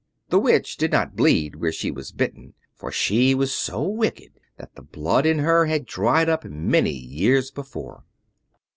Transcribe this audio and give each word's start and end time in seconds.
The 0.29 0.39
Witch 0.39 0.77
did 0.77 0.91
not 0.91 1.15
bleed 1.15 1.57
where 1.57 1.71
she 1.71 1.91
was 1.91 2.11
bitten, 2.11 2.55
for 2.75 2.91
she 2.91 3.35
was 3.35 3.53
so 3.53 3.83
wicked 3.83 4.31
that 4.57 4.73
the 4.73 4.81
blood 4.81 5.27
in 5.27 5.37
her 5.37 5.67
had 5.67 5.85
dried 5.85 6.27
up 6.27 6.43
many 6.43 6.89
years 6.89 7.51
before. 7.51 8.03